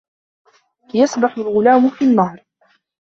يَسْبَحُ 0.95 1.37
الْغُلاَمُ 1.37 1.89
فِي 1.89 2.05
النَّهْرِ. 2.05 2.45